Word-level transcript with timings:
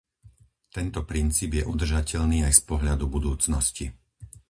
Tento 0.75 0.99
princíp 1.11 1.51
je 1.61 1.61
udržateľný 1.73 2.37
aj 2.49 2.53
z 2.57 2.61
pohľadu 2.69 3.05
budúcnosti. 3.15 3.85